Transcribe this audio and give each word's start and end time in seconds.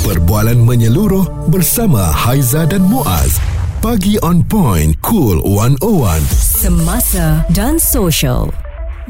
Perbualan 0.00 0.56
menyeluruh 0.64 1.52
bersama 1.52 2.00
Haiza 2.00 2.64
dan 2.64 2.80
Muaz. 2.88 3.36
Pagi 3.84 4.16
on 4.24 4.40
point, 4.40 4.96
cool 5.04 5.44
101. 5.44 6.24
Semasa 6.32 7.44
dan 7.52 7.76
social. 7.76 8.48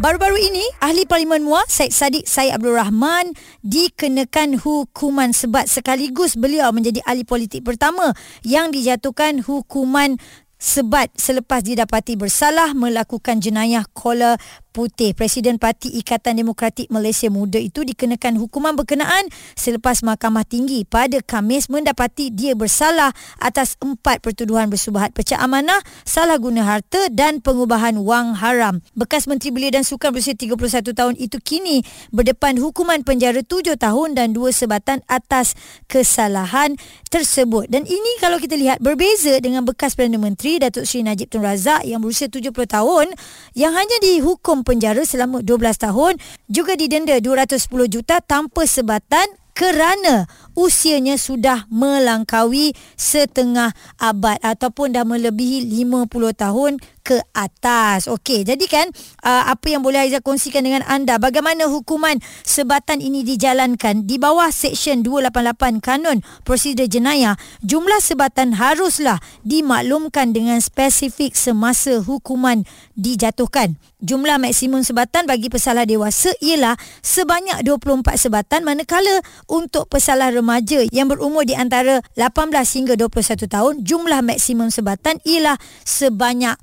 Baru-baru 0.03 0.35
ini, 0.35 0.67
Ahli 0.83 1.07
Parlimen 1.07 1.47
MUA, 1.47 1.63
Syed 1.71 1.95
Saddiq 1.95 2.27
Syed 2.27 2.51
Abdul 2.59 2.75
Rahman 2.75 3.39
dikenakan 3.63 4.59
hukuman 4.59 5.31
sebat 5.31 5.71
sekaligus 5.71 6.35
beliau 6.35 6.75
menjadi 6.75 6.99
ahli 7.07 7.23
politik 7.23 7.63
pertama 7.63 8.11
yang 8.43 8.75
dijatuhkan 8.75 9.47
hukuman 9.47 10.19
sebat 10.61 11.09
selepas 11.17 11.65
didapati 11.65 12.21
bersalah 12.21 12.77
melakukan 12.77 13.41
jenayah 13.41 13.89
kola 13.97 14.37
putih. 14.71 15.17
Presiden 15.17 15.59
Parti 15.59 15.91
Ikatan 15.99 16.39
Demokratik 16.39 16.93
Malaysia 16.95 17.27
Muda 17.33 17.59
itu 17.59 17.83
dikenakan 17.83 18.39
hukuman 18.39 18.77
berkenaan 18.79 19.27
selepas 19.59 20.05
Mahkamah 20.05 20.47
Tinggi 20.47 20.87
pada 20.87 21.19
Khamis 21.25 21.67
mendapati 21.73 22.31
dia 22.31 22.55
bersalah 22.55 23.11
atas 23.43 23.75
empat 23.83 24.23
pertuduhan 24.23 24.71
bersubahat 24.71 25.11
pecah 25.17 25.43
amanah, 25.43 25.81
salah 26.07 26.39
guna 26.39 26.63
harta 26.63 27.09
dan 27.11 27.43
pengubahan 27.43 27.99
wang 28.05 28.37
haram. 28.39 28.85
Bekas 28.95 29.27
Menteri 29.27 29.51
Belia 29.51 29.75
dan 29.75 29.83
Sukan 29.83 30.15
berusia 30.15 30.37
31 30.37 30.61
tahun 30.93 31.15
itu 31.19 31.41
kini 31.43 31.83
berdepan 32.15 32.61
hukuman 32.61 33.03
penjara 33.03 33.43
7 33.43 33.75
tahun 33.75 34.15
dan 34.15 34.37
dua 34.37 34.53
sebatan 34.53 35.03
atas 35.09 35.57
kesalahan 35.91 36.77
tersebut. 37.09 37.67
Dan 37.67 37.89
ini 37.89 38.13
kalau 38.23 38.39
kita 38.39 38.55
lihat 38.55 38.79
berbeza 38.79 39.41
dengan 39.43 39.67
bekas 39.67 39.99
Perdana 39.99 40.21
Menteri 40.21 40.50
Datuk 40.59 40.89
Seri 40.89 41.07
Najib 41.07 41.31
Tun 41.31 41.45
Razak 41.45 41.87
yang 41.87 42.03
berusia 42.03 42.27
70 42.27 42.51
tahun 42.67 43.13
yang 43.55 43.77
hanya 43.77 43.97
dihukum 44.03 44.67
penjara 44.67 45.05
selama 45.07 45.45
12 45.45 45.61
tahun 45.79 46.17
juga 46.51 46.75
didenda 46.75 47.15
210 47.21 47.71
juta 47.87 48.19
tanpa 48.25 48.67
sebatan 48.67 49.29
kerana 49.61 50.25
usianya 50.57 51.21
sudah 51.21 51.69
melangkaui 51.69 52.73
setengah 52.97 53.77
abad 54.01 54.41
ataupun 54.41 54.97
dah 54.97 55.05
melebihi 55.05 55.69
50 55.85 56.09
tahun 56.33 56.73
ke 57.11 57.19
atas. 57.35 58.07
Okey, 58.07 58.47
jadi 58.47 58.63
kan 58.71 58.87
uh, 59.27 59.51
apa 59.51 59.67
yang 59.67 59.83
boleh 59.83 60.07
Aizah 60.07 60.23
kongsikan 60.23 60.63
dengan 60.63 60.87
anda 60.87 61.19
bagaimana 61.19 61.67
hukuman 61.67 62.23
sebatan 62.47 63.03
ini 63.03 63.27
dijalankan 63.27 64.07
di 64.07 64.15
bawah 64.15 64.55
Seksyen 64.55 65.03
288 65.03 65.83
Kanun 65.83 66.23
Prosedur 66.47 66.87
Jenayah, 66.87 67.35
jumlah 67.67 67.99
sebatan 67.99 68.55
haruslah 68.55 69.19
dimaklumkan 69.43 70.31
dengan 70.31 70.63
spesifik 70.63 71.35
semasa 71.35 71.99
hukuman 71.99 72.63
dijatuhkan. 72.95 73.75
Jumlah 74.01 74.41
maksimum 74.41 74.81
sebatan 74.81 75.29
bagi 75.29 75.53
pesalah 75.53 75.85
dewasa 75.85 76.33
ialah 76.41 76.79
sebanyak 77.05 77.61
24 77.69 78.17
sebatan 78.17 78.65
manakala 78.65 79.21
untuk 79.45 79.93
pesalah 79.93 80.33
remaja 80.33 80.89
yang 80.89 81.05
berumur 81.05 81.45
di 81.45 81.53
antara 81.53 82.01
18 82.17 82.55
hingga 82.81 82.95
21 82.97 83.45
tahun 83.45 83.75
jumlah 83.85 84.25
maksimum 84.25 84.73
sebatan 84.73 85.21
ialah 85.29 85.61
sebanyak 85.85 86.57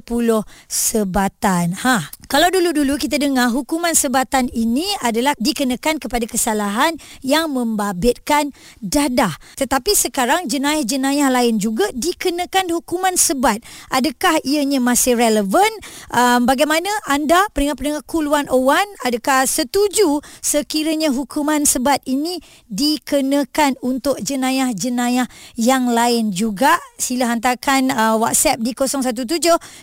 10 0.00 0.42
sebatan. 0.68 1.74
Ha, 1.84 2.10
kalau 2.26 2.48
dulu-dulu 2.48 2.96
kita 2.96 3.20
dengar 3.20 3.52
hukuman 3.52 3.92
sebatan 3.92 4.48
ini 4.50 4.88
adalah 5.04 5.36
dikenakan 5.36 6.00
kepada 6.00 6.24
kesalahan 6.24 6.96
yang 7.20 7.52
membabitkan 7.52 8.50
dadah. 8.80 9.36
Tetapi 9.60 9.92
sekarang 9.92 10.48
jenayah-jenayah 10.48 11.28
lain 11.28 11.60
juga 11.60 11.88
dikenakan 11.92 12.72
hukuman 12.72 13.14
sebat. 13.20 13.60
Adakah 13.92 14.40
ianya 14.42 14.80
masih 14.80 15.16
relevan? 15.20 15.68
Um, 16.08 16.48
bagaimana 16.48 16.88
anda 17.04 17.44
pendengar-pendengar 17.52 18.06
Cool 18.08 18.28
101 18.28 19.04
adakah 19.04 19.44
setuju 19.44 20.24
sekiranya 20.40 21.12
hukuman 21.12 21.68
sebat 21.68 22.00
ini 22.08 22.40
dikenakan 22.72 23.76
untuk 23.84 24.16
jenayah-jenayah 24.20 25.28
yang 25.60 25.92
lain 25.92 26.32
juga? 26.32 26.80
Sila 26.96 27.28
hantarkan 27.28 27.92
uh, 27.92 28.16
WhatsApp 28.16 28.64
di 28.64 28.72
017 28.72 29.28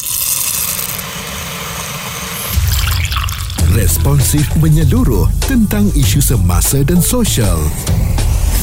Responsif 3.74 4.46
menyeluruh 4.62 5.26
tentang 5.50 5.90
isu 5.98 6.22
semasa 6.22 6.86
dan 6.86 7.02
sosial. 7.02 7.58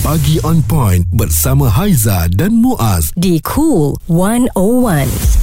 Pagi 0.07 0.39
on 0.47 0.63
point 0.63 1.03
bersama 1.11 1.67
Haiza 1.67 2.31
dan 2.31 2.55
Muaz. 2.55 3.11
Di 3.19 3.43
Cool 3.43 3.99
101. 4.07 5.40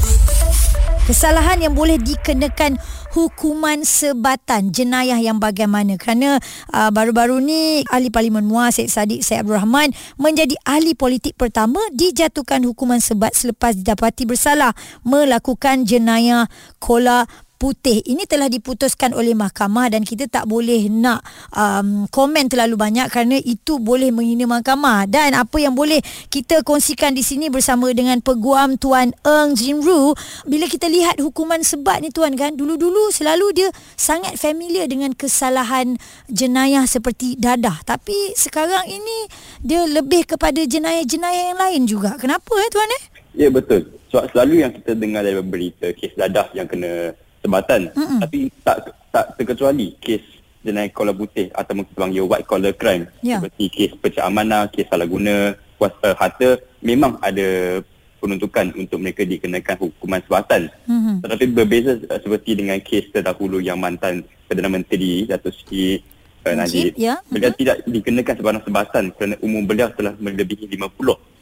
Kesalahan 1.07 1.63
yang 1.63 1.72
boleh 1.72 1.95
dikenakan 2.03 2.75
hukuman 3.16 3.79
sebatan 3.88 4.75
jenayah 4.75 5.16
yang 5.16 5.40
bagaimana? 5.40 5.95
Kerana 5.95 6.35
uh, 6.75 6.91
baru-baru 6.91 7.40
ni 7.40 7.88
ahli 7.88 8.12
parlimen 8.12 8.44
MUA 8.44 8.75
Syed 8.75 8.91
Saddiq 8.91 9.23
Syed 9.23 9.47
Abdul 9.47 9.56
Rahman 9.56 9.96
menjadi 10.19 10.59
ahli 10.67 11.00
politik 11.00 11.40
pertama 11.40 11.79
dijatuhkan 11.96 12.59
hukuman 12.67 13.00
sebat 13.00 13.40
selepas 13.40 13.79
didapati 13.79 14.28
bersalah 14.28 14.75
melakukan 15.07 15.88
jenayah 15.88 16.51
kola 16.84 17.23
putih 17.57 18.06
ini 18.06 18.23
telah 18.29 18.47
diputuskan 18.47 19.12
oleh 19.18 19.34
mahkamah 19.34 19.90
dan 19.90 20.06
kita 20.06 20.29
tak 20.29 20.45
boleh 20.45 20.88
nak 20.88 21.25
um, 21.51 22.06
komen 22.07 22.47
terlalu 22.47 22.78
banyak 22.78 23.09
kerana 23.09 23.41
itu 23.41 23.81
boleh 23.81 24.13
menghina 24.13 24.45
mahkamah 24.45 25.09
dan 25.09 25.34
apa 25.34 25.57
yang 25.57 25.73
boleh 25.73 26.00
kita 26.29 26.62
kongsikan 26.62 27.17
di 27.17 27.25
sini 27.25 27.50
bersama 27.50 27.90
dengan 27.91 28.22
peguam 28.22 28.78
Tuan 28.78 29.12
Eng 29.25 29.57
Jinru 29.57 30.13
bila 30.46 30.69
kita 30.69 30.85
lihat 30.88 31.17
hukuman 31.17 31.66
sebat 31.66 32.00
ni 32.06 32.13
Tuan 32.13 32.38
kan 32.38 32.53
dulu-dulu 32.53 33.09
selalu 33.09 33.51
dia 33.57 33.69
sangat 33.97 34.38
familiar 34.38 34.85
dengan 34.85 35.17
kesalahan 35.17 35.97
jenayah 36.29 36.85
seperti 36.85 37.35
dadah 37.41 37.81
tapi 37.84 38.38
sekarang 38.38 38.85
ini 38.85 39.17
dia 39.66 39.84
lebih 39.90 40.29
kepada 40.29 40.62
jenayah-jenayah 40.62 41.44
yang 41.51 41.59
lain 41.59 41.81
juga 41.90 42.16
kenapa 42.22 42.53
eh 42.62 42.69
Tuan 42.69 42.90
eh? 43.01 43.03
Ya 43.38 43.53
betul. 43.53 43.85
Sebab 44.09 44.34
selalu 44.34 44.66
yang 44.66 44.73
kita 44.73 44.97
dengar 44.97 45.22
dari 45.22 45.38
berita 45.46 45.94
kes 45.94 46.17
dadah 46.17 46.50
yang 46.57 46.66
kena 46.66 47.13
sebatan 47.41 47.91
Mm-mm. 47.93 48.19
tapi 48.21 48.49
tak 48.65 48.91
tak 49.13 49.25
terkecuali 49.37 49.95
kes 50.01 50.23
jenayah 50.65 50.91
kola 50.91 51.15
putih 51.15 51.47
atau 51.55 51.73
mungkin 51.77 51.95
panggil 51.95 52.27
white 52.27 52.47
collar 52.49 52.75
crime 52.75 53.07
yeah. 53.23 53.39
seperti 53.39 53.71
kes 53.71 53.91
pecah 53.97 54.27
amanah, 54.27 54.67
kes 54.67 54.89
salah 54.91 55.07
guna 55.07 55.55
kuasa 55.77 56.17
harta 56.17 56.59
memang 56.81 57.21
ada 57.21 57.79
penuntukan 58.17 58.73
untuk 58.75 58.97
mereka 58.99 59.21
dikenakan 59.23 59.77
hukuman 59.87 60.21
sebatan. 60.25 60.61
Mm-hmm. 60.89 61.15
Tetapi 61.23 61.43
berbeza 61.53 61.91
uh, 62.09 62.19
seperti 62.19 62.57
dengan 62.57 62.77
kes 62.81 63.13
terdahulu 63.13 63.61
yang 63.61 63.77
mantan 63.77 64.25
Perdana 64.49 64.73
Menteri 64.73 65.29
Datuk 65.29 65.53
Seri 65.53 66.01
uh, 66.43 66.55
Najib. 66.57 66.97
Ya. 66.97 67.21
Beliau 67.29 67.53
mm-hmm. 67.53 67.61
tidak 67.61 67.77
dikenakan 67.85 68.35
sebarang 68.41 68.63
sebatan 68.65 69.03
kerana 69.13 69.35
umur 69.45 69.61
beliau 69.69 69.89
telah 69.93 70.17
melebihi 70.17 70.65
50. 70.65 70.81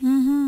Mm-hmm. 0.03 0.44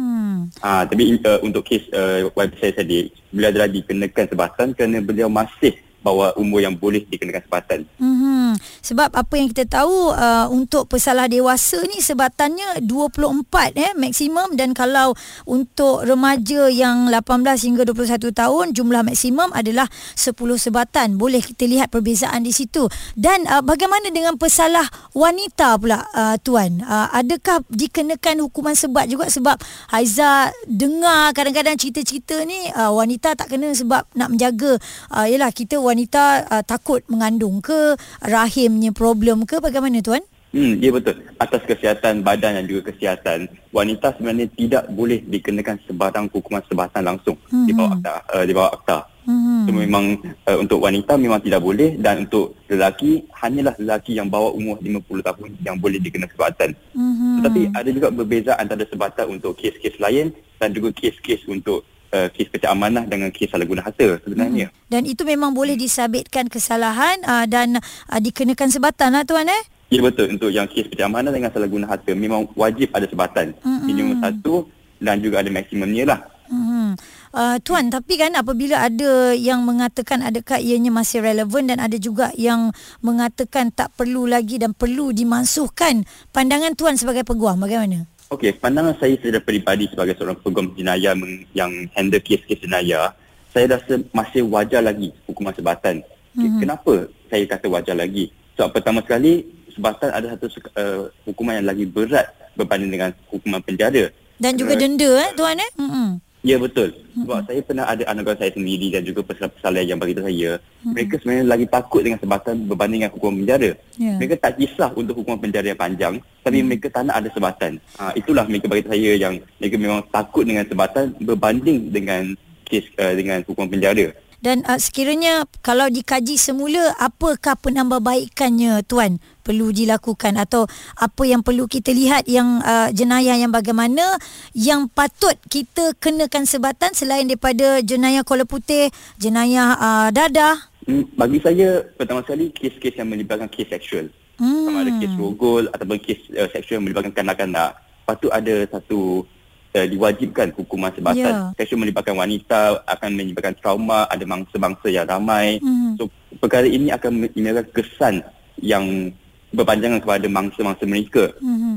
Ah, 0.58 0.90
tapi 0.90 1.22
uh, 1.22 1.40
untuk 1.46 1.62
kes 1.70 1.86
uh, 1.94 2.34
wife 2.34 2.58
saya 2.58 2.74
tadi, 2.82 3.14
beliau 3.30 3.54
adalah 3.54 3.70
dikenakan 3.70 4.26
sebatan 4.26 4.68
kerana 4.74 4.98
beliau 5.06 5.30
masih 5.30 5.78
bawa 6.02 6.34
umur 6.38 6.64
yang 6.64 6.78
boleh 6.78 7.04
dikenakan 7.10 7.44
sebatan. 7.46 7.80
Mm-hmm. 8.00 8.48
Sebab 8.86 9.10
apa 9.14 9.34
yang 9.38 9.52
kita 9.52 9.68
tahu 9.68 10.14
uh, 10.14 10.48
untuk 10.50 10.88
pesalah 10.88 11.28
dewasa 11.28 11.82
ni 11.90 12.00
sebatannya 12.00 12.86
24 12.86 13.76
eh 13.76 13.92
maksimum 13.98 14.56
dan 14.56 14.72
kalau 14.72 15.14
untuk 15.44 16.08
remaja 16.08 16.70
yang 16.72 17.12
18 17.12 17.68
hingga 17.68 17.84
21 17.90 18.32
tahun 18.32 18.66
jumlah 18.74 19.04
maksimum 19.04 19.52
adalah 19.52 19.90
10 20.16 20.34
sebatan. 20.38 21.20
Boleh 21.20 21.44
kita 21.44 21.68
lihat 21.68 21.92
perbezaan 21.92 22.46
di 22.46 22.54
situ. 22.56 22.88
Dan 23.18 23.46
uh, 23.50 23.62
bagaimana 23.66 24.10
dengan 24.14 24.40
pesalah 24.40 24.86
wanita 25.12 25.76
pula 25.82 26.08
uh, 26.14 26.36
tuan? 26.40 26.82
Uh, 26.86 27.12
adakah 27.12 27.62
dikenakan 27.68 28.46
hukuman 28.46 28.78
sebat 28.78 29.10
juga 29.12 29.28
sebab 29.28 29.60
Haiza 29.92 30.52
dengar 30.70 31.36
kadang-kadang 31.36 31.76
cerita-cerita 31.76 32.44
ni 32.48 32.70
uh, 32.74 32.94
wanita 32.94 33.36
tak 33.36 33.52
kena 33.52 33.74
sebab 33.74 34.08
nak 34.16 34.30
menjaga 34.32 34.80
uh, 35.12 35.26
yalah 35.28 35.52
kita 35.52 35.80
wanita 35.88 36.44
uh, 36.52 36.64
takut 36.68 37.00
mengandung 37.08 37.64
ke 37.64 37.96
rahimnya 38.20 38.92
problem 38.92 39.48
ke 39.48 39.64
bagaimana 39.64 40.04
tuan? 40.04 40.22
Hmm, 40.56 40.80
ya 40.80 40.96
betul. 40.96 41.20
Atas 41.38 41.62
kesihatan 41.68 42.24
badan 42.24 42.56
dan 42.56 42.66
juga 42.66 42.90
kesihatan, 42.90 43.52
wanita 43.76 44.16
sebenarnya 44.16 44.48
tidak 44.56 44.84
boleh 44.90 45.20
dikenakan 45.28 45.76
sebarang 45.84 46.32
hukuman 46.32 46.64
sebatan 46.66 47.04
langsung 47.04 47.36
hmm. 47.52 47.68
di 47.68 47.72
bawah 47.76 47.92
akta. 48.00 48.16
Uh, 48.32 48.44
di 48.48 48.54
bawah 48.56 48.72
akta. 48.72 48.98
Hmm. 49.28 49.68
So, 49.68 49.76
memang 49.76 50.06
uh, 50.48 50.58
untuk 50.58 50.80
wanita 50.80 51.20
memang 51.20 51.44
tidak 51.44 51.60
boleh 51.60 52.00
dan 52.00 52.24
untuk 52.24 52.56
lelaki 52.72 53.28
hanyalah 53.36 53.76
lelaki 53.76 54.16
yang 54.16 54.32
bawah 54.32 54.56
umur 54.56 54.80
50 54.80 55.04
tahun 55.04 55.50
yang 55.68 55.76
boleh 55.84 56.00
dikenakan 56.00 56.32
sebatan. 56.32 56.70
Hmm. 56.96 57.44
Tetapi 57.44 57.62
ada 57.76 57.90
juga 57.92 58.08
berbeza 58.08 58.52
antara 58.56 58.88
sebatan 58.88 59.36
untuk 59.36 59.52
kes-kes 59.60 60.00
lain 60.00 60.32
dan 60.64 60.72
juga 60.72 60.96
kes-kes 60.96 61.44
untuk 61.52 61.84
uh, 62.14 62.28
kes 62.32 62.52
amanah 62.68 63.04
dengan 63.08 63.32
kes 63.32 63.52
salah 63.52 63.68
guna 63.68 63.84
harta 63.84 64.20
sebenarnya. 64.24 64.72
Hmm. 64.72 64.78
Dan 64.88 65.02
itu 65.08 65.24
memang 65.28 65.52
boleh 65.52 65.76
disabitkan 65.76 66.48
kesalahan 66.48 67.24
uh, 67.24 67.46
dan 67.48 67.80
uh, 67.80 68.20
dikenakan 68.20 68.70
sebatan 68.72 69.16
lah 69.16 69.24
tuan 69.28 69.48
eh? 69.48 69.64
Ya 69.88 70.04
betul 70.04 70.36
untuk 70.36 70.52
yang 70.52 70.68
kes 70.68 70.92
pecah 70.92 71.08
amanah 71.08 71.32
dengan 71.32 71.48
salah 71.52 71.70
guna 71.72 71.88
harta 71.88 72.12
memang 72.12 72.52
wajib 72.56 72.92
ada 72.92 73.08
sebatan. 73.08 73.56
Hmm. 73.64 73.88
Minimum 73.88 74.20
satu 74.20 74.68
dan 75.00 75.24
juga 75.24 75.40
ada 75.40 75.50
maksimumnya 75.52 76.04
lah. 76.04 76.20
Hmm. 76.48 76.96
Uh, 77.36 77.60
Tuan, 77.60 77.92
tapi 77.92 78.16
kan 78.16 78.32
apabila 78.40 78.88
ada 78.88 79.36
yang 79.36 79.62
mengatakan 79.68 80.24
adakah 80.24 80.58
ianya 80.58 80.90
masih 80.90 81.20
relevan 81.20 81.68
dan 81.68 81.78
ada 81.84 82.00
juga 82.00 82.32
yang 82.40 82.72
mengatakan 83.04 83.70
tak 83.70 83.92
perlu 84.00 84.26
lagi 84.26 84.58
dan 84.58 84.72
perlu 84.72 85.12
dimansuhkan. 85.12 86.08
Pandangan 86.32 86.74
Tuan 86.80 86.96
sebagai 86.96 87.28
peguam 87.28 87.60
bagaimana? 87.60 88.08
Okey, 88.28 88.60
pandangan 88.60 88.92
saya 89.00 89.16
secara 89.16 89.40
peribadi 89.40 89.88
sebagai 89.88 90.20
seorang 90.20 90.36
peguam 90.44 90.76
jenayah 90.76 91.16
yang 91.56 91.72
handle 91.96 92.20
kes-kes 92.20 92.60
jenayah, 92.60 93.16
saya 93.56 93.80
rasa 93.80 94.04
masih 94.12 94.44
wajar 94.52 94.84
lagi 94.84 95.16
hukuman 95.24 95.56
sebatan. 95.56 96.04
Mm-hmm. 96.36 96.60
Kenapa 96.60 96.94
saya 97.32 97.44
kata 97.48 97.66
wajar 97.72 97.96
lagi? 97.96 98.36
Sebab 98.60 98.76
pertama 98.76 99.00
sekali, 99.00 99.48
sebatan 99.72 100.12
ada 100.12 100.36
satu 100.36 100.52
uh, 100.76 101.08
hukuman 101.24 101.64
yang 101.64 101.72
lagi 101.72 101.88
berat 101.88 102.28
berbanding 102.60 103.00
dengan 103.00 103.16
hukuman 103.32 103.64
penjara. 103.64 104.12
Dan 104.36 104.60
juga 104.60 104.76
uh, 104.76 104.80
denda 104.84 105.12
eh, 105.24 105.32
Tuan 105.32 105.64
eh? 105.64 105.72
Mm-hmm. 105.80 106.08
Ya 106.48 106.56
betul. 106.56 106.96
Sebab 107.12 107.28
mm-hmm. 107.28 107.48
saya 107.52 107.60
pernah 107.60 107.86
ada 107.92 108.04
anak 108.08 108.40
saya 108.40 108.52
sendiri 108.56 108.88
dan 108.88 109.04
juga 109.04 109.20
pesalah-pesalah 109.28 109.84
yang 109.84 110.00
bagi 110.00 110.16
saya, 110.16 110.56
mm-hmm. 110.56 110.92
mereka 110.96 111.14
sebenarnya 111.20 111.44
lagi 111.44 111.66
takut 111.68 112.02
dengan 112.08 112.20
sebatan 112.24 112.56
berbanding 112.72 113.00
dengan 113.04 113.12
hukuman 113.12 113.36
penjara. 113.44 113.72
Yeah. 114.00 114.16
Mereka 114.16 114.36
tak 114.40 114.54
kisah 114.56 114.90
untuk 114.96 115.20
hukuman 115.20 115.40
penjara 115.44 115.68
yang 115.76 115.82
panjang, 115.82 116.16
tapi 116.48 116.64
mm-hmm. 116.64 116.68
mereka 116.72 116.88
tak 116.88 117.04
nak 117.04 117.16
ada 117.20 117.30
sebatan. 117.36 117.72
Ha, 118.00 118.16
itulah 118.16 118.46
mereka 118.48 118.66
bagi 118.72 118.88
saya 118.88 119.12
yang 119.20 119.34
mereka 119.60 119.76
memang 119.76 120.00
takut 120.08 120.44
dengan 120.48 120.64
sebatan 120.64 121.06
berbanding 121.20 121.92
dengan 121.92 122.24
kes 122.64 122.88
uh, 122.96 123.12
dengan 123.12 123.44
hukuman 123.44 123.68
penjara. 123.68 124.16
Dan 124.38 124.62
uh, 124.70 124.78
sekiranya 124.78 125.50
kalau 125.66 125.90
dikaji 125.90 126.38
semula 126.38 126.94
apakah 127.02 127.58
penambahbaikannya 127.58 128.86
tuan 128.86 129.18
perlu 129.42 129.74
dilakukan 129.74 130.38
atau 130.38 130.70
apa 131.00 131.24
yang 131.26 131.42
perlu 131.42 131.66
kita 131.66 131.90
lihat 131.90 132.30
yang 132.30 132.62
uh, 132.62 132.92
jenayah 132.94 133.40
yang 133.40 133.50
bagaimana 133.50 134.20
yang 134.54 134.92
patut 134.92 135.34
kita 135.50 135.98
kenakan 135.98 136.46
sebatan 136.46 136.94
selain 136.94 137.26
daripada 137.26 137.82
jenayah 137.82 138.22
kola 138.22 138.46
putih, 138.46 138.94
jenayah 139.18 139.74
uh, 139.80 140.10
dadah? 140.14 140.70
Hmm, 140.86 141.04
bagi 141.18 141.42
saya 141.42 141.84
pertama 141.98 142.22
sekali 142.24 142.54
kes-kes 142.54 142.96
yang 142.96 143.10
melibatkan 143.10 143.50
kes 143.50 143.74
seksual. 143.74 144.08
Hmm. 144.38 144.70
Sama 144.70 144.86
ada 144.86 144.92
kes 145.02 145.14
rogol 145.18 145.66
ataupun 145.74 145.98
kes 145.98 146.30
uh, 146.38 146.48
seksual 146.54 146.80
yang 146.80 146.86
melibatkan 146.86 147.14
kanak-kanak 147.16 147.88
patut 148.08 148.32
ada 148.32 148.64
satu 148.72 149.28
uh, 149.78 149.86
diwajibkan 149.86 150.50
hukuman 150.58 150.90
sebatan. 150.90 151.54
Yeah. 151.54 151.56
Seksual 151.56 151.86
melibatkan 151.86 152.18
wanita 152.18 152.82
akan 152.90 153.10
menyebabkan 153.14 153.56
trauma, 153.62 154.10
ada 154.10 154.26
mangsa-mangsa 154.26 154.90
yang 154.90 155.06
ramai. 155.06 155.62
Mm. 155.62 156.02
So 156.02 156.10
perkara 156.42 156.66
ini 156.66 156.90
akan 156.90 157.30
menyebarkan 157.30 157.70
kesan 157.72 158.26
yang 158.58 159.14
berpanjangan 159.54 160.02
kepada 160.04 160.28
mangsa-mangsa 160.28 160.84
mereka. 160.84 161.32
Mm-hmm. 161.40 161.76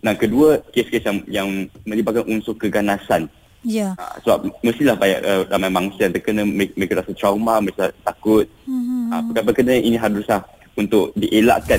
Dan 0.00 0.14
kedua, 0.16 0.64
kes-kes 0.72 1.04
yang, 1.04 1.18
yang 1.28 1.48
melibatkan 1.84 2.24
unsur 2.24 2.56
keganasan. 2.56 3.28
Ya. 3.64 3.92
Yeah. 3.92 3.92
Uh, 3.96 4.16
sebab 4.24 4.38
mestilah 4.60 4.96
banyak 4.96 5.20
uh, 5.24 5.42
ramai 5.48 5.70
mangsa 5.72 6.08
yang 6.08 6.12
terkena 6.12 6.42
mereka, 6.44 6.72
mereka 6.76 6.92
rasa 7.00 7.12
trauma, 7.16 7.60
mereka 7.60 7.92
takut. 8.04 8.48
Mm-hmm. 8.64 9.02
Uh, 9.12 9.22
perkara-perkara 9.30 9.80
ini 9.80 9.96
haruslah 9.96 10.42
untuk 10.74 11.14
dielakkan 11.14 11.78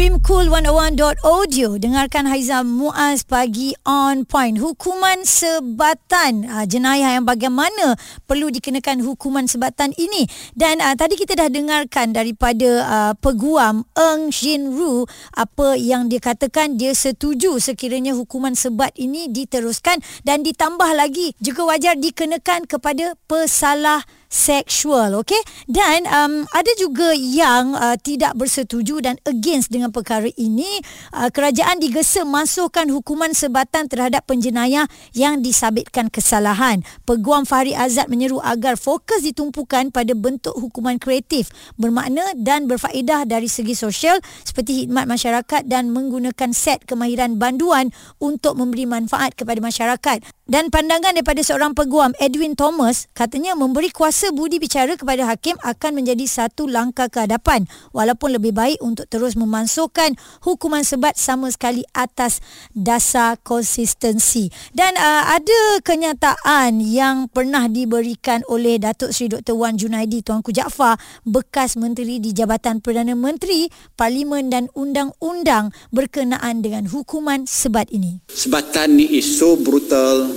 Stream 0.00 0.16
Cool 0.24 0.48
101.audio 0.48 1.76
Dengarkan 1.76 2.24
Haiza 2.24 2.64
Muaz 2.64 3.20
pagi 3.20 3.76
on 3.84 4.24
point. 4.24 4.56
Hukuman 4.56 5.28
sebatan. 5.28 6.48
Uh, 6.48 6.64
Jenayah 6.64 7.20
yang 7.20 7.28
bagaimana 7.28 8.00
Perlu 8.24 8.48
dikenakan 8.48 9.04
hukuman 9.04 9.44
sebatan 9.44 9.92
ini? 10.00 10.24
Dan 10.56 10.80
uh, 10.80 10.96
tadi 10.96 11.20
kita 11.20 11.36
dah 11.36 11.52
dengarkan 11.52 12.16
Daripada 12.16 12.70
uh, 12.80 13.12
peguam 13.12 13.84
Eng 13.92 14.32
Jin 14.32 14.72
Ru 14.72 15.04
Apa 15.36 15.76
yang 15.76 16.08
dia 16.08 16.24
katakan 16.24 16.80
Dia 16.80 16.96
setuju 16.96 17.60
sekiranya 17.60 18.16
hukuman 18.16 18.56
sebat 18.56 18.96
ini 18.96 19.28
Diteruskan 19.28 20.00
Dan 20.24 20.40
ditambah 20.48 20.96
lagi 20.96 21.36
Juga 21.44 21.76
wajar 21.76 22.00
dikenakan 22.00 22.64
kepada 22.64 23.20
pesalah 23.28 24.00
seksual 24.30 25.18
okey? 25.26 25.42
Dan 25.66 26.06
um, 26.06 26.46
ada 26.54 26.72
juga 26.78 27.10
yang 27.12 27.74
uh, 27.74 27.98
tidak 27.98 28.38
bersetuju 28.38 29.02
dan 29.02 29.18
against 29.26 29.74
dengan 29.74 29.89
perkara 29.90 30.30
ini 30.38 30.66
uh, 31.14 31.28
kerajaan 31.30 31.78
digesa 31.78 32.26
masukkan 32.26 32.86
hukuman 32.90 33.34
sebatan 33.34 33.90
terhadap 33.90 34.26
penjenayah 34.26 34.86
yang 35.14 35.42
disabitkan 35.42 36.08
kesalahan. 36.08 36.82
Peguam 37.04 37.44
Fahri 37.46 37.74
Azad 37.74 38.06
menyeru 38.08 38.42
agar 38.42 38.78
fokus 38.78 39.22
ditumpukan 39.22 39.90
pada 39.90 40.14
bentuk 40.16 40.54
hukuman 40.56 40.96
kreatif 40.96 41.50
bermakna 41.76 42.22
dan 42.38 42.70
berfaedah 42.70 43.26
dari 43.26 43.50
segi 43.50 43.74
sosial 43.74 44.18
seperti 44.42 44.84
khidmat 44.84 45.06
masyarakat 45.10 45.66
dan 45.66 45.90
menggunakan 45.90 46.50
set 46.54 46.86
kemahiran 46.86 47.36
banduan 47.36 47.92
untuk 48.22 48.56
memberi 48.56 48.86
manfaat 48.86 49.34
kepada 49.34 49.58
masyarakat. 49.58 50.22
Dan 50.50 50.66
pandangan 50.66 51.14
daripada 51.14 51.46
seorang 51.46 51.78
peguam 51.78 52.10
Edwin 52.18 52.58
Thomas 52.58 53.06
katanya 53.14 53.54
memberi 53.54 53.94
kuasa 53.94 54.34
budi 54.34 54.58
bicara 54.58 54.98
kepada 54.98 55.22
hakim 55.30 55.54
akan 55.62 56.02
menjadi 56.02 56.26
satu 56.26 56.66
langkah 56.66 57.06
ke 57.06 57.22
hadapan 57.22 57.70
walaupun 57.94 58.34
lebih 58.34 58.50
baik 58.50 58.82
untuk 58.82 59.06
terus 59.06 59.38
memansuhkan 59.80 60.12
hukuman 60.44 60.84
sebat 60.84 61.16
sama 61.16 61.48
sekali 61.48 61.80
atas 61.96 62.44
dasar 62.76 63.40
konsistensi. 63.40 64.52
Dan 64.76 64.92
uh, 65.00 65.24
ada 65.32 65.80
kenyataan 65.80 66.84
yang 66.84 67.32
pernah 67.32 67.64
diberikan 67.64 68.44
oleh 68.52 68.76
Datuk 68.76 69.16
Seri 69.16 69.32
Dr. 69.32 69.56
Wan 69.56 69.80
Junaidi 69.80 70.20
Tuanku 70.20 70.52
Jaafar 70.52 71.00
bekas 71.24 71.80
menteri 71.80 72.20
di 72.20 72.36
Jabatan 72.36 72.84
Perdana 72.84 73.16
Menteri, 73.16 73.72
Parlimen 73.96 74.52
dan 74.52 74.68
Undang-Undang 74.76 75.72
berkenaan 75.88 76.60
dengan 76.60 76.84
hukuman 76.92 77.48
sebat 77.48 77.88
ini. 77.88 78.20
Sebatan 78.28 79.00
ni 79.00 79.16
is 79.16 79.40
so 79.40 79.56
brutal 79.56 80.28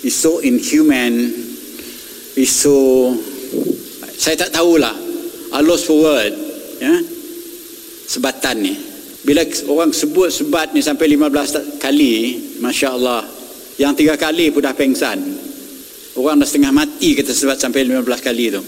is 0.00 0.16
so 0.16 0.40
inhuman, 0.40 1.28
is 2.32 2.48
so 2.48 3.12
saya 4.16 4.40
tak 4.40 4.56
tahulah. 4.56 4.96
I 5.50 5.60
lost 5.66 5.84
for 5.84 6.00
word. 6.00 6.32
Ya? 6.80 7.19
Sebatan 8.10 8.56
ni. 8.58 8.74
Bila 9.22 9.46
orang 9.70 9.94
sebut 9.94 10.34
sebat 10.34 10.74
ni 10.74 10.82
sampai 10.82 11.14
15 11.14 11.78
kali, 11.78 12.14
Masya 12.58 12.88
Allah. 12.90 13.22
Yang 13.78 14.02
tiga 14.02 14.18
kali 14.18 14.50
pun 14.50 14.66
dah 14.66 14.74
pengsan. 14.74 15.22
Orang 16.18 16.42
dah 16.42 16.48
setengah 16.48 16.74
mati 16.74 17.14
kata 17.14 17.30
sebat 17.30 17.62
sampai 17.62 17.86
15 17.86 18.02
kali 18.18 18.50
tu. 18.50 18.62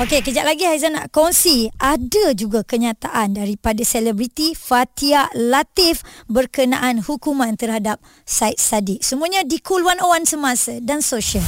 Okey, 0.00 0.24
kejap 0.24 0.48
lagi 0.48 0.64
Haizan 0.64 0.96
nak 0.96 1.12
kongsi 1.12 1.68
ada 1.76 2.32
juga 2.32 2.64
kenyataan 2.64 3.36
daripada 3.36 3.84
selebriti 3.84 4.56
Fatia 4.56 5.28
Latif 5.36 6.00
berkenaan 6.24 7.04
hukuman 7.04 7.52
terhadap 7.52 8.00
Said 8.24 8.56
Sadiq. 8.56 9.04
Semuanya 9.04 9.44
di 9.44 9.60
Cool 9.60 9.84
101 9.84 10.24
semasa 10.24 10.72
dan 10.80 11.04
sosial. 11.04 11.44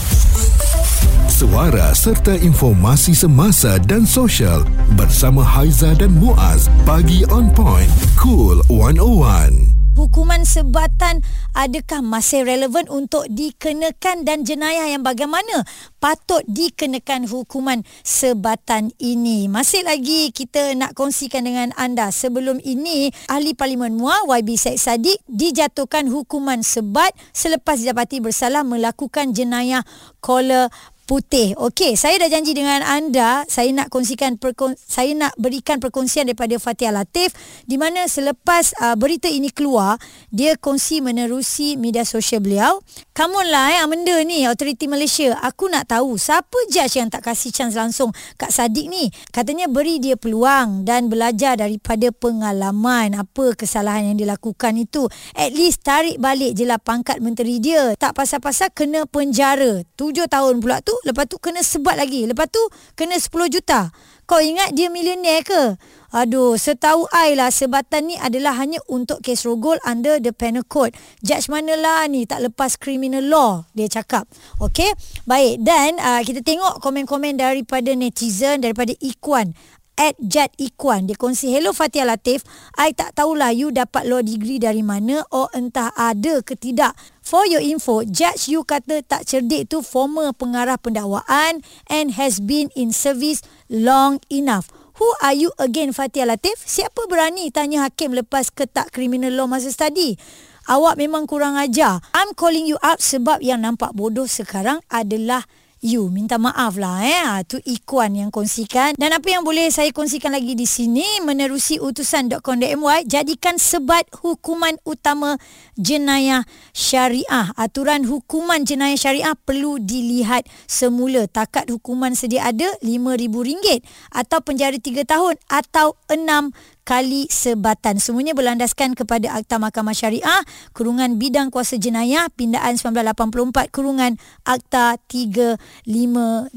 Suara 1.42 1.90
serta 1.90 2.38
informasi 2.38 3.18
semasa 3.18 3.74
dan 3.90 4.06
sosial 4.06 4.62
bersama 4.94 5.42
Haiza 5.42 5.90
dan 5.98 6.14
Muaz 6.14 6.70
bagi 6.86 7.26
On 7.34 7.50
Point 7.50 7.90
Cool 8.14 8.62
101 8.70 9.82
hukuman 9.92 10.42
sebatan 10.42 11.20
adakah 11.52 12.00
masih 12.00 12.44
relevan 12.48 12.88
untuk 12.88 13.28
dikenakan 13.28 14.24
dan 14.24 14.42
jenayah 14.42 14.88
yang 14.88 15.04
bagaimana 15.04 15.68
patut 16.00 16.40
dikenakan 16.48 17.28
hukuman 17.28 17.84
sebatan 18.02 18.90
ini. 18.98 19.46
Masih 19.46 19.84
lagi 19.84 20.32
kita 20.32 20.72
nak 20.74 20.96
kongsikan 20.96 21.44
dengan 21.44 21.70
anda. 21.76 22.08
Sebelum 22.08 22.58
ini, 22.64 23.12
Ahli 23.28 23.52
Parlimen 23.52 23.94
MUA 24.00 24.26
YB 24.42 24.56
Syed 24.56 24.80
Saddiq 24.80 25.20
dijatuhkan 25.28 26.08
hukuman 26.08 26.64
sebat 26.64 27.12
selepas 27.36 27.78
didapati 27.78 28.24
bersalah 28.24 28.64
melakukan 28.64 29.36
jenayah 29.36 29.84
kola 30.24 30.72
putih. 31.04 31.52
Okey, 31.58 31.98
saya 31.98 32.16
dah 32.22 32.30
janji 32.30 32.54
dengan 32.54 32.80
anda, 32.82 33.42
saya 33.50 33.68
nak 33.74 33.90
kongsikan 33.90 34.38
perkon- 34.38 34.78
saya 34.78 35.12
nak 35.12 35.34
berikan 35.36 35.82
perkongsian 35.82 36.30
daripada 36.30 36.56
Fatia 36.62 36.94
Latif 36.94 37.34
di 37.66 37.76
mana 37.76 38.06
selepas 38.06 38.72
uh, 38.78 38.94
berita 38.94 39.26
ini 39.26 39.50
keluar, 39.50 39.98
dia 40.30 40.54
kongsi 40.56 41.02
menerusi 41.02 41.74
media 41.76 42.06
sosial 42.06 42.40
beliau. 42.40 42.80
Come 43.12 43.44
on 43.44 43.48
lah 43.52 43.76
eh, 43.76 43.84
benda 43.84 44.16
ni, 44.24 44.48
Authority 44.48 44.88
Malaysia. 44.88 45.36
Aku 45.44 45.68
nak 45.68 45.90
tahu 45.90 46.16
siapa 46.16 46.56
judge 46.72 46.96
yang 46.96 47.12
tak 47.12 47.28
kasih 47.28 47.52
chance 47.52 47.76
langsung 47.76 48.14
Kak 48.40 48.48
Sadik 48.48 48.88
ni. 48.88 49.12
Katanya 49.34 49.68
beri 49.68 50.00
dia 50.00 50.16
peluang 50.16 50.88
dan 50.88 51.12
belajar 51.12 51.60
daripada 51.60 52.08
pengalaman 52.14 53.12
apa 53.12 53.52
kesalahan 53.52 54.14
yang 54.14 54.18
dilakukan 54.22 54.80
itu. 54.80 55.10
At 55.36 55.52
least 55.52 55.84
tarik 55.84 56.16
balik 56.22 56.56
je 56.56 56.64
lah 56.64 56.80
pangkat 56.80 57.20
menteri 57.20 57.60
dia. 57.60 57.92
Tak 58.00 58.16
pasal-pasal 58.16 58.72
kena 58.72 59.04
penjara. 59.04 59.84
Tujuh 59.98 60.24
tahun 60.24 60.64
pula 60.64 60.80
tu 60.80 60.91
lepas 61.04 61.28
tu 61.28 61.36
kena 61.40 61.64
sebat 61.64 61.96
lagi. 61.96 62.24
Lepas 62.28 62.48
tu 62.50 62.62
kena 62.96 63.16
10 63.16 63.28
juta. 63.52 63.92
Kau 64.24 64.38
ingat 64.40 64.72
dia 64.72 64.88
milioner 64.88 65.44
ke? 65.44 65.76
Aduh, 66.12 66.60
setahu 66.60 67.08
I 67.08 67.32
lah 67.32 67.48
sebatan 67.48 68.12
ni 68.12 68.16
adalah 68.20 68.52
hanya 68.60 68.76
untuk 68.84 69.24
kes 69.24 69.48
rogol 69.48 69.80
under 69.80 70.20
the 70.20 70.28
penal 70.28 70.60
code. 70.60 70.92
Judge 71.24 71.48
mana 71.48 71.72
lah 71.72 72.04
ni 72.04 72.28
tak 72.28 72.44
lepas 72.44 72.76
criminal 72.76 73.24
law, 73.24 73.64
dia 73.72 73.88
cakap. 73.88 74.28
Okay, 74.60 74.92
baik. 75.24 75.64
Dan 75.64 75.96
uh, 75.96 76.20
kita 76.20 76.44
tengok 76.44 76.84
komen-komen 76.84 77.40
daripada 77.40 77.96
netizen, 77.96 78.60
daripada 78.60 78.92
Ikuan. 79.00 79.56
At 79.96 80.16
Jad 80.20 80.52
Ikwan. 80.56 81.08
Dia 81.08 81.16
kongsi, 81.16 81.52
Hello 81.52 81.76
Fatia 81.76 82.04
Latif, 82.08 82.44
I 82.76 82.92
tak 82.96 83.16
tahulah 83.16 83.52
you 83.52 83.70
dapat 83.70 84.08
law 84.08 84.24
degree 84.24 84.58
dari 84.58 84.80
mana 84.80 85.24
or 85.30 85.48
entah 85.52 85.92
ada 85.96 86.40
ke 86.40 86.56
tidak. 86.56 86.96
For 87.22 87.46
your 87.46 87.62
info, 87.62 88.02
Judge 88.02 88.50
you 88.50 88.66
kata 88.66 89.04
tak 89.06 89.28
cerdik 89.28 89.70
tu 89.70 89.80
former 89.80 90.34
pengarah 90.34 90.76
pendakwaan 90.76 91.62
and 91.86 92.16
has 92.18 92.42
been 92.42 92.68
in 92.74 92.90
service 92.90 93.40
long 93.70 94.18
enough. 94.28 94.68
Who 95.00 95.08
are 95.24 95.32
you 95.34 95.50
again 95.56 95.96
Fatia 95.96 96.28
Latif? 96.28 96.60
Siapa 96.62 97.08
berani 97.08 97.48
tanya 97.48 97.88
hakim 97.88 98.12
lepas 98.12 98.52
ketak 98.52 98.92
criminal 98.92 99.32
law 99.32 99.48
masa 99.48 99.72
study? 99.72 100.20
Awak 100.68 100.94
memang 100.94 101.26
kurang 101.26 101.58
ajar. 101.58 101.98
I'm 102.14 102.38
calling 102.38 102.70
you 102.70 102.78
up 102.86 103.02
sebab 103.02 103.42
yang 103.42 103.66
nampak 103.66 103.98
bodoh 103.98 104.30
sekarang 104.30 104.78
adalah 104.86 105.42
you. 105.82 106.06
Minta 106.08 106.38
maaf 106.38 106.78
lah 106.78 107.02
eh. 107.02 107.20
Ha, 107.26 107.42
tu 107.42 107.58
Ikuan 107.66 108.14
yang 108.14 108.30
kongsikan. 108.30 108.94
Dan 108.94 109.10
apa 109.10 109.26
yang 109.26 109.42
boleh 109.42 109.68
saya 109.68 109.90
kongsikan 109.90 110.30
lagi 110.30 110.54
di 110.54 110.64
sini 110.64 111.04
menerusi 111.26 111.82
utusan.com.my 111.82 113.04
jadikan 113.04 113.58
sebat 113.58 114.06
hukuman 114.22 114.78
utama 114.86 115.36
jenayah 115.74 116.46
syariah. 116.70 117.50
Aturan 117.58 118.06
hukuman 118.06 118.62
jenayah 118.62 118.96
syariah 118.96 119.34
perlu 119.34 119.82
dilihat 119.82 120.46
semula. 120.70 121.26
Takat 121.26 121.68
hukuman 121.68 122.14
sedia 122.14 122.48
ada 122.48 122.70
RM5,000 122.80 123.82
atau 124.14 124.38
penjara 124.40 124.78
3 124.78 125.02
tahun 125.02 125.34
atau 125.50 125.98
6 126.06 126.54
kali 126.82 127.30
sebatan. 127.30 128.02
Semuanya 128.02 128.34
berlandaskan 128.34 128.98
kepada 128.98 129.34
Akta 129.38 129.58
Mahkamah 129.62 129.94
Syariah, 129.94 130.42
Kurungan 130.74 131.18
Bidang 131.18 131.54
Kuasa 131.54 131.78
Jenayah, 131.78 132.26
Pindaan 132.34 132.74
1984, 132.78 133.70
Kurungan 133.70 134.18
Akta 134.42 134.98
355. 135.06 136.54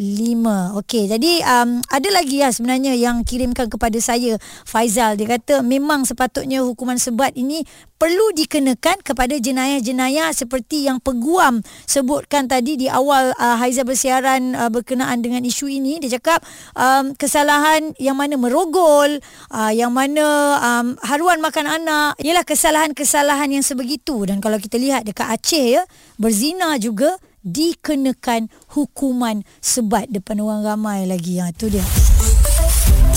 Okey, 0.82 1.04
jadi 1.10 1.32
um, 1.46 1.80
ada 1.88 2.10
lagi 2.10 2.42
ya 2.42 2.50
sebenarnya 2.50 2.98
yang 2.98 3.22
kirimkan 3.22 3.70
kepada 3.70 3.98
saya 4.02 4.42
Faizal. 4.66 5.18
Dia 5.18 5.38
kata 5.38 5.62
memang 5.62 6.04
sepatutnya 6.10 6.66
hukuman 6.66 6.98
sebat 6.98 7.38
ini 7.38 7.64
perlu 7.96 8.36
dikenakan 8.36 9.00
kepada 9.02 9.36
jenayah-jenayah 9.40 10.36
seperti 10.36 10.88
yang 10.88 11.00
peguam 11.00 11.64
sebutkan 11.88 12.46
tadi 12.46 12.76
di 12.76 12.88
awal 12.92 13.32
uh, 13.40 13.56
Haiza 13.56 13.88
bersiaran 13.88 14.56
uh, 14.56 14.70
berkenaan 14.72 15.24
dengan 15.24 15.42
isu 15.44 15.72
ini. 15.72 16.04
Dia 16.04 16.20
cakap 16.20 16.44
um, 16.76 17.16
kesalahan 17.16 17.96
yang 17.96 18.20
mana 18.20 18.36
merogol 18.36 19.20
uh, 19.52 19.72
yang 19.72 19.96
mana 19.96 20.60
um, 20.60 20.88
haruan 21.04 21.40
makan 21.40 21.66
anak 21.68 22.20
ialah 22.20 22.44
kesalahan-kesalahan 22.44 23.56
yang 23.56 23.64
sebegitu. 23.64 24.28
Dan 24.28 24.44
kalau 24.44 24.60
kita 24.60 24.76
lihat 24.76 25.08
dekat 25.08 25.32
Aceh 25.32 25.80
ya 25.80 25.84
berzina 26.20 26.76
juga 26.80 27.16
dikenakan 27.46 28.50
hukuman 28.74 29.46
sebat 29.62 30.10
depan 30.10 30.42
orang 30.42 30.66
ramai 30.66 31.06
lagi. 31.06 31.38
Ha 31.38 31.54
tu 31.54 31.70
dia 31.70 31.86